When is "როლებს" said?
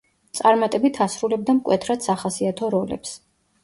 2.79-3.19